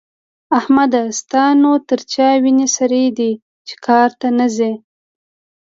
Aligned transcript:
احمده! 0.57 1.01
ستا 1.19 1.43
نو 1.61 1.71
تر 1.87 1.99
چا 2.13 2.27
وينې 2.43 2.67
سرې 2.75 3.03
دي 3.17 3.31
چې 3.67 3.75
کار 3.85 4.09
ته 4.19 4.27
نه 4.37 4.47
ځې؟ 4.55 4.71